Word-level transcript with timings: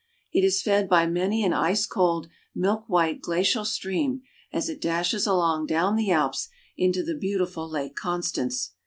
It 0.33 0.43
is 0.43 0.63
fed 0.63 0.89
by 0.89 1.05
many 1.05 1.43
an 1.45 1.53
ice 1.53 1.85
cold, 1.85 2.27
milk 2.55 2.85
white 2.87 3.21
glacial 3.21 3.63
stream 3.63 4.23
as 4.51 4.67
it 4.67 4.81
dashes 4.81 5.27
along 5.27 5.67
down 5.67 5.95
the 5.95 6.09
Alps 6.09 6.49
into 6.75 7.03
the 7.03 7.13
beautiful 7.13 7.69
Lake 7.69 7.93
Constance. 7.95 8.71